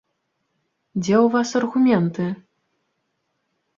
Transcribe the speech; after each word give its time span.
Дзе 1.01 1.13
ў 1.17 1.29
вас 1.37 1.49
аргументы? 1.61 2.25